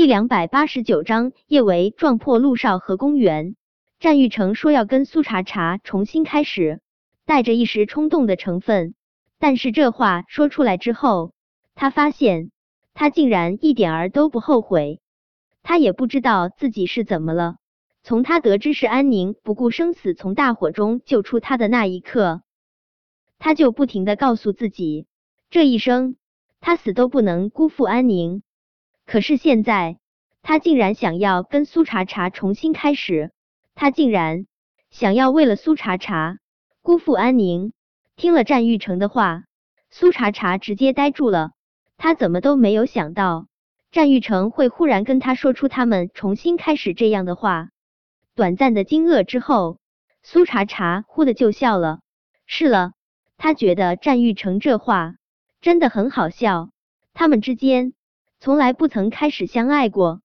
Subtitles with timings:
[0.00, 3.54] 第两百八十九章，叶维撞破陆少河公园。
[3.98, 6.80] 战玉成说要跟苏茶茶重新开始，
[7.26, 8.94] 带着一时冲动的成分。
[9.38, 11.34] 但是这话说出来之后，
[11.74, 12.50] 他发现
[12.94, 15.02] 他竟然一点儿都不后悔。
[15.62, 17.56] 他也不知道自己是怎么了。
[18.02, 22.40] 从他得知是安宁不顾生死从大火中救出他的那一刻，
[23.38, 25.06] 他就不停的告诉自己，
[25.50, 26.16] 这一生
[26.58, 28.42] 他死都不能辜负安宁。
[29.10, 29.98] 可是现在，
[30.40, 33.32] 他竟然想要跟苏茶茶重新开始，
[33.74, 34.46] 他竟然
[34.88, 36.38] 想要为了苏茶茶
[36.80, 37.72] 辜负安宁。
[38.14, 39.42] 听了战玉成的话，
[39.90, 41.50] 苏茶茶直接呆住了。
[41.96, 43.48] 他怎么都没有想到，
[43.90, 47.70] 战玉成会忽然跟他说出他们重新开始这样的话。
[48.36, 49.80] 短暂的惊愕之后，
[50.22, 51.98] 苏茶茶忽的就笑了。
[52.46, 52.92] 是了，
[53.36, 55.16] 他觉得战玉成这话
[55.60, 56.70] 真的很好笑。
[57.12, 57.92] 他们之间。
[58.42, 60.22] 从来不曾开始相爱过，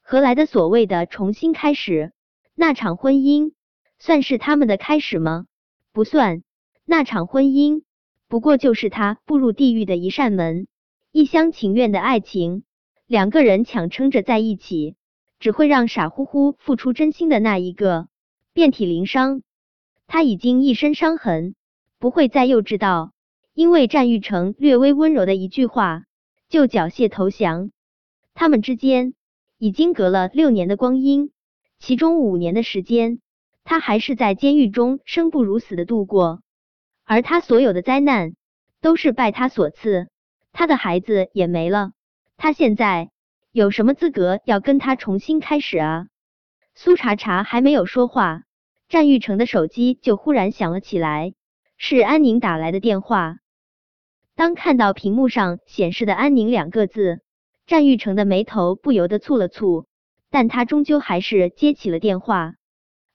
[0.00, 2.12] 何来的所谓的重新开始？
[2.54, 3.50] 那场婚姻
[3.98, 5.46] 算是他们的开始吗？
[5.92, 6.44] 不算，
[6.84, 7.82] 那场婚姻
[8.28, 10.68] 不过就是他步入地狱的一扇门。
[11.10, 12.62] 一厢情愿的爱情，
[13.08, 14.94] 两个人强撑着在一起，
[15.40, 18.06] 只会让傻乎乎付出真心的那一个
[18.52, 19.42] 遍体鳞伤。
[20.06, 21.56] 他已经一身伤痕，
[21.98, 23.12] 不会再幼稚到
[23.52, 26.04] 因为战玉成略微温柔的一句话。
[26.48, 27.70] 就缴械投降。
[28.34, 29.14] 他们之间
[29.58, 31.30] 已经隔了六年的光阴，
[31.78, 33.20] 其中五年的时间，
[33.64, 36.42] 他还是在监狱中生不如死的度过。
[37.04, 38.34] 而他所有的灾难
[38.80, 40.08] 都是拜他所赐，
[40.52, 41.92] 他的孩子也没了。
[42.36, 43.10] 他现在
[43.52, 46.08] 有什么资格要跟他重新开始啊？
[46.74, 48.42] 苏茶茶还没有说话，
[48.88, 51.32] 战玉成的手机就忽然响了起来，
[51.78, 53.38] 是安宁打来的电话。
[54.36, 57.22] 当看到屏幕上显示的“安宁”两个字，
[57.66, 59.86] 战玉成的眉头不由得蹙了蹙，
[60.28, 62.52] 但他终究还是接起了电话。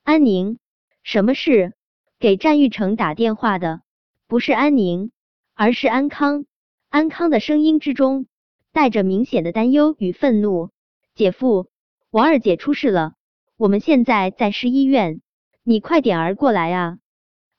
[0.03, 0.57] 安宁，
[1.03, 1.73] 什么事？
[2.17, 3.81] 给战玉成打电话的
[4.27, 5.11] 不是安宁，
[5.53, 6.45] 而是安康。
[6.89, 8.25] 安康的声音之中
[8.73, 10.71] 带着明显的担忧与愤怒。
[11.13, 11.67] 姐夫，
[12.09, 13.13] 我二姐出事了，
[13.57, 15.21] 我们现在在市医院，
[15.63, 16.97] 你快点儿过来啊！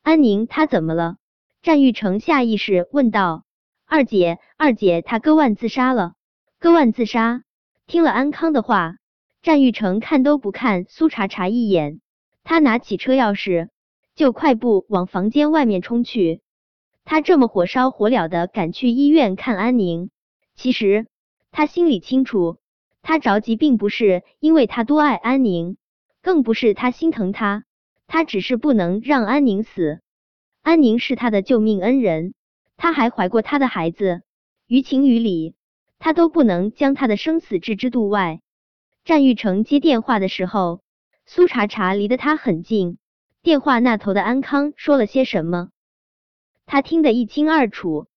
[0.02, 1.18] 安宁，她怎么了？
[1.62, 3.44] 战玉成下意识问道。
[3.92, 6.14] 二姐，二姐，她割腕自杀了。
[6.58, 7.42] 割腕自杀？
[7.86, 8.96] 听了安康的话，
[9.42, 12.00] 战玉成看都不看苏茶茶一眼，
[12.42, 13.68] 他拿起车钥匙
[14.14, 16.40] 就快步往房间外面冲去。
[17.04, 20.08] 他这么火烧火燎的赶去医院看安宁，
[20.54, 21.06] 其实
[21.50, 22.56] 他心里清楚，
[23.02, 25.76] 他着急并不是因为他多爱安宁，
[26.22, 27.64] 更不是他心疼他，
[28.06, 30.00] 他只是不能让安宁死。
[30.62, 32.32] 安宁是他的救命恩人。
[32.82, 34.22] 他还怀过他的孩子，
[34.66, 35.54] 于情于理，
[36.00, 38.40] 他都不能将他的生死置之度外。
[39.04, 40.82] 战玉成接电话的时候，
[41.24, 42.98] 苏茶茶离得他很近，
[43.40, 45.68] 电话那头的安康说了些什么，
[46.66, 48.08] 他听得一清二楚。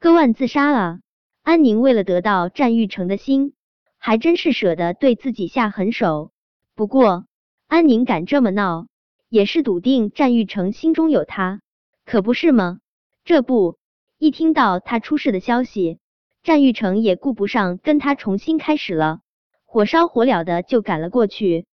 [0.00, 0.98] 割腕自杀了，
[1.42, 3.54] 安宁为了得到战玉成的心，
[3.96, 6.32] 还真是舍得对自己下狠手。
[6.74, 7.26] 不过，
[7.68, 8.88] 安宁敢这么闹，
[9.28, 11.60] 也是笃定战玉成心中有他，
[12.04, 12.80] 可不是吗？
[13.24, 13.78] 这不。
[14.20, 15.98] 一听到他出事的消息，
[16.42, 19.20] 战玉成也顾不上跟他重新开始了，
[19.64, 21.64] 火烧火燎的就赶了过去。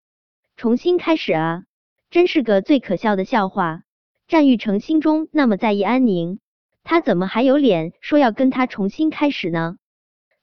[0.55, 1.63] 重新开始啊，
[2.09, 3.81] 真是个最可笑的笑话。
[4.29, 6.39] 战玉成心中那么在意安宁，
[6.85, 9.75] 他怎么还有脸说要跟他重新开始呢？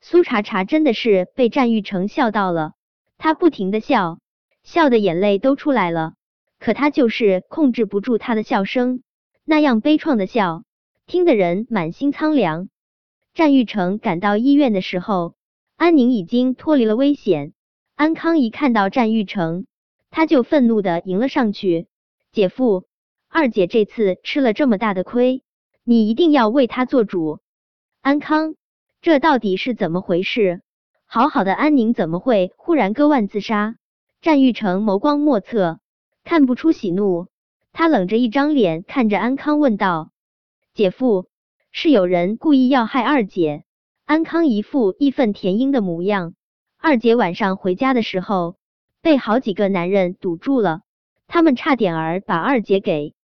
[0.02, 2.74] 苏茶茶真的是被战玉成笑到了，
[3.16, 4.18] 他不停的笑，
[4.62, 6.12] 笑的眼泪都出来了，
[6.58, 9.02] 可他就是控制不住他的笑声，
[9.42, 10.64] 那样悲怆的笑。
[11.06, 12.68] 听的人满心苍凉。
[13.34, 15.34] 战玉成赶到医院的时候，
[15.76, 17.52] 安宁已经脱离了危险。
[17.94, 19.66] 安康一看到战玉成，
[20.10, 21.88] 他就愤怒的迎了上去
[22.32, 22.84] ：“姐夫，
[23.28, 25.42] 二姐这次吃了这么大的亏，
[25.84, 27.40] 你一定要为她做主。”
[28.00, 28.54] 安康，
[29.02, 30.62] 这到底是怎么回事？
[31.04, 33.76] 好好的安宁怎么会忽然割腕自杀？
[34.22, 35.80] 战玉成眸光莫测，
[36.24, 37.26] 看不出喜怒，
[37.72, 40.10] 他冷着一张脸看着安康问道。
[40.74, 41.28] 姐夫，
[41.70, 43.62] 是有人故意要害二姐。
[44.06, 46.34] 安康一副义愤填膺的模样。
[46.78, 48.56] 二姐晚上回家的时候，
[49.00, 50.80] 被好几个男人堵住了，
[51.28, 53.14] 他们差点儿把二姐给……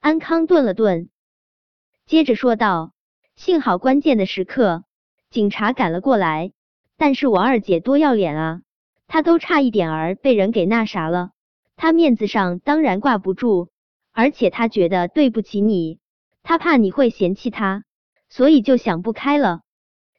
[0.00, 1.08] 安康顿了顿，
[2.04, 2.92] 接着说道
[3.34, 4.84] ：“幸好关键的时刻，
[5.30, 6.52] 警察赶了过来。
[6.98, 8.60] 但是我二姐多要脸啊，
[9.06, 11.30] 她都差一点儿被人给那啥了，
[11.76, 13.70] 她面子上当然挂不住，
[14.12, 15.98] 而且她觉得对不起你。”
[16.42, 17.84] 他怕你会嫌弃他，
[18.28, 19.60] 所以就想不开了。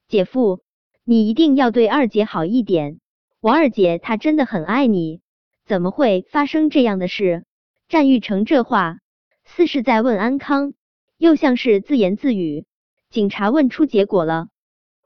[0.07, 0.62] 姐夫，
[1.03, 3.00] 你一定要对二姐好一点，
[3.39, 5.21] 我二姐她真的很爱你，
[5.65, 7.45] 怎么会发生这样的事？
[7.88, 9.00] 战玉成这话
[9.44, 10.73] 似是在问安康，
[11.18, 12.65] 又像是自言自语。
[13.09, 14.47] 警察问出结果了，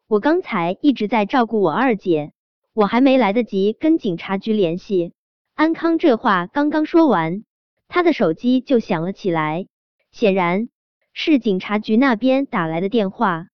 [0.07, 2.33] 我刚才一直在照顾我二姐，
[2.73, 5.13] 我还没来得及跟警察局联系。
[5.55, 7.43] 安康这话刚刚说完，
[7.87, 9.65] 他的手机就响了起来，
[10.11, 10.69] 显然
[11.17, 13.47] 是警察局那边打来的电话。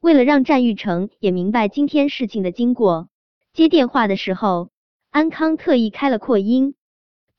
[0.00, 3.10] 为了让战玉成也明白今天事情的经过，
[3.52, 4.70] 接电话的时候，
[5.10, 6.74] 安康特意开了扩音。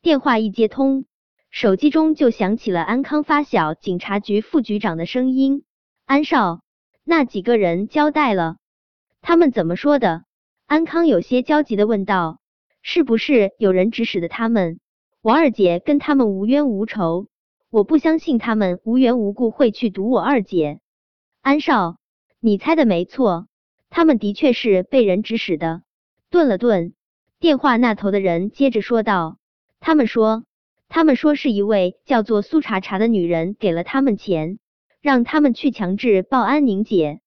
[0.04, 1.06] 电话一接通。
[1.50, 5.64] 手机中就响起了安康发小警察局副局长的声音
[6.06, 6.62] ：“安少，
[7.04, 8.58] 那几个人交代了，
[9.22, 10.26] 他们怎么说的？”
[10.68, 12.40] 安康有些焦急的问道
[12.84, 14.80] ：“是不是有人指使的他们？
[15.22, 17.28] 王二姐跟他们无冤无仇，
[17.76, 20.80] 我不相信他们无缘无故会去毒我二姐。”
[21.44, 21.98] 安少，
[22.40, 23.50] 你猜的没错，
[23.90, 25.82] 他们的确是被人指使的。
[26.30, 26.94] 顿了顿，
[27.38, 29.40] 电话那头的人接着说道
[29.82, 30.46] ：“他们说。”
[30.88, 34.58] 他们说是一位叫做苏茶茶的女人给了他们钱，
[35.02, 37.20] 让他们去强制报安宁姐。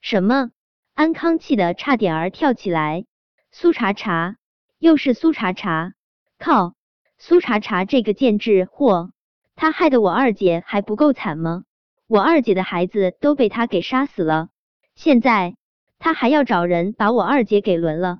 [0.00, 0.52] 什么？
[0.94, 3.04] 安康气得差点儿跳起来。
[3.50, 4.38] 苏茶茶，
[4.78, 5.92] 又是苏茶茶！
[6.38, 6.76] 靠！
[7.18, 9.12] 苏茶茶这个贱质货，
[9.54, 11.64] 他害得我二姐还不够惨吗？
[12.06, 14.48] 我二姐的孩子都被他给杀死了，
[14.94, 15.56] 现在
[15.98, 18.18] 他还要找人把我二姐给轮了。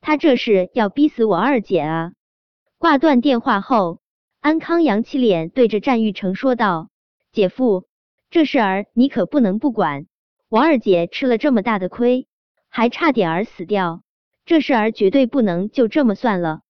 [0.00, 2.12] 他这是要逼死我二姐啊！
[2.78, 4.00] 挂断电话后，
[4.40, 6.90] 安康扬起脸对着战玉成说道
[7.32, 7.86] ：“姐夫，
[8.30, 10.06] 这事儿你可不能不管。
[10.48, 12.28] 我二姐吃了这么大的亏，
[12.68, 14.02] 还差点儿死掉，
[14.44, 16.60] 这事儿绝对不能就这么算了。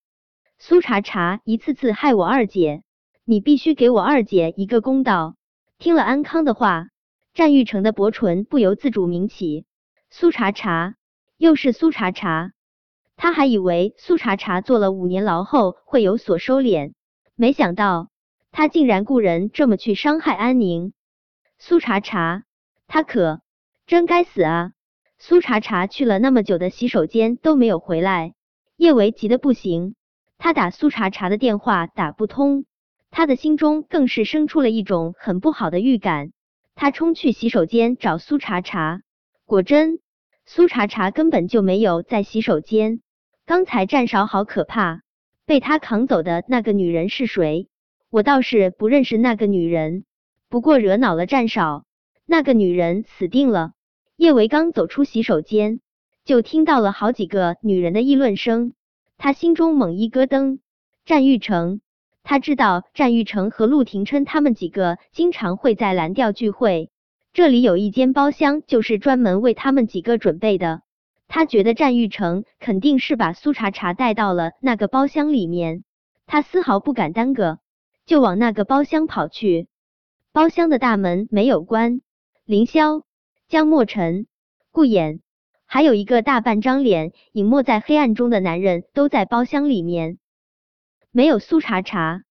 [0.57, 2.81] 苏茶茶一次次害我二姐，
[3.29, 5.35] 你必须给我二姐一个公道。”
[5.79, 6.87] 听了安康的话，
[7.33, 9.65] 战玉成的薄唇不由自主抿起。
[10.09, 10.95] 苏茶茶，
[11.35, 12.53] 又是苏茶茶。
[13.17, 16.93] 他还以为苏茶茶坐了五年牢后会有所收敛，
[17.35, 18.07] 没想到
[18.53, 20.93] 他竟然雇人这么去伤害安宁。
[21.59, 22.43] 苏茶茶，
[22.87, 23.41] 他可
[23.85, 24.71] 真该死啊！
[25.19, 28.35] 苏茶茶去了那么久的洗手间都没有回来，
[28.77, 29.95] 叶维急得不行。
[30.37, 32.65] 他打苏茶茶的电话打不通，
[33.17, 36.33] 他的心中更是生出了一种很不好的预感。
[36.75, 39.01] 他冲去洗手间找苏茶茶，
[39.47, 39.97] 果真
[40.45, 43.01] 苏茶茶根本就没有在洗手间。
[43.47, 45.01] 刚才战少好可怕，
[45.47, 47.69] 被他扛走的那个女人是谁？
[48.11, 50.05] 我倒是不认识那个女人，
[50.47, 51.85] 不过惹恼了战少，
[52.27, 53.71] 那个女人死定了。
[54.15, 55.79] 叶维刚走出洗手间，
[56.23, 58.73] 就听到了好几个女人的议论声，
[59.17, 60.59] 他心中猛一咯噔。
[61.03, 61.81] 战玉成，
[62.29, 66.89] 他知道战玉成和陆廷琛他们几个经常会在蓝调聚会，
[67.31, 70.81] 这里有一间包厢，就是专门为他们几个准备的。
[71.29, 75.85] 他觉得战玉成肯定是把苏茶茶带到了那个包厢里面，
[76.25, 77.59] 他丝毫不敢耽搁，
[78.05, 79.69] 就往那个包厢跑去。
[80.33, 82.01] 包厢的大门没有关，
[82.43, 83.03] 凌霄、
[83.47, 84.27] 江墨尘、
[84.73, 85.21] 顾衍，
[85.65, 90.17] 还有一个大半张脸隐没在黑暗中的男人都在包厢里面，
[91.11, 92.23] 没有苏茶茶，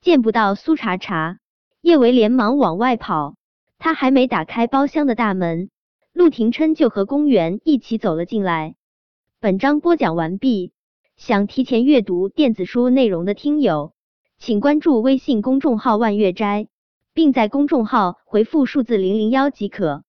[0.00, 1.38] 见不到苏茶茶。
[1.80, 3.36] 叶维连忙往外跑，
[3.78, 5.70] 他还没打开包厢的大门。
[6.12, 8.74] 陆廷琛就和公园一起走了进来。
[9.40, 10.72] 本章播讲完毕，
[11.16, 13.94] 想提前阅读电子书内容的听友，
[14.38, 16.68] 请关注微信公众号“万月斋”，
[17.14, 20.04] 并在公众号回复数字零零幺即可。